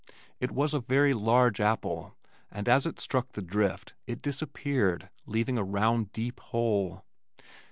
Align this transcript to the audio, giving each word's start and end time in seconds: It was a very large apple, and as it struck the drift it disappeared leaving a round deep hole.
It 0.39 0.49
was 0.49 0.73
a 0.73 0.79
very 0.79 1.13
large 1.13 1.61
apple, 1.61 2.17
and 2.49 2.67
as 2.67 2.87
it 2.87 2.99
struck 2.99 3.33
the 3.33 3.41
drift 3.43 3.93
it 4.07 4.19
disappeared 4.23 5.11
leaving 5.27 5.59
a 5.59 5.63
round 5.63 6.11
deep 6.11 6.39
hole. 6.39 7.05